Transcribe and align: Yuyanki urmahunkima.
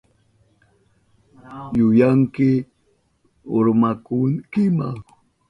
Yuyanki 1.77 2.49
urmahunkima. 3.57 4.87